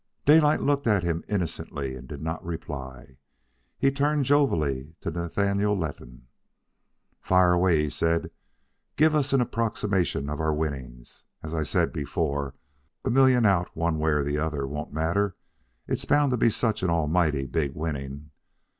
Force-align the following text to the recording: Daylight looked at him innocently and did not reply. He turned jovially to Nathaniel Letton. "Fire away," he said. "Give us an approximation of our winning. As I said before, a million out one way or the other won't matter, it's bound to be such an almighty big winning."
Daylight 0.25 0.61
looked 0.61 0.87
at 0.87 1.03
him 1.03 1.23
innocently 1.27 1.95
and 1.95 2.07
did 2.07 2.23
not 2.23 2.43
reply. 2.43 3.19
He 3.77 3.91
turned 3.91 4.25
jovially 4.25 4.95
to 5.01 5.11
Nathaniel 5.11 5.77
Letton. 5.77 6.25
"Fire 7.19 7.53
away," 7.53 7.83
he 7.83 7.89
said. 7.91 8.31
"Give 8.95 9.13
us 9.13 9.31
an 9.31 9.41
approximation 9.41 10.27
of 10.27 10.39
our 10.41 10.55
winning. 10.55 11.05
As 11.43 11.53
I 11.53 11.61
said 11.61 11.93
before, 11.93 12.55
a 13.05 13.11
million 13.11 13.45
out 13.45 13.77
one 13.77 13.99
way 13.99 14.09
or 14.13 14.23
the 14.23 14.39
other 14.39 14.65
won't 14.65 14.91
matter, 14.91 15.35
it's 15.87 16.05
bound 16.05 16.31
to 16.31 16.37
be 16.37 16.49
such 16.49 16.81
an 16.81 16.89
almighty 16.89 17.45
big 17.45 17.75
winning." 17.75 18.31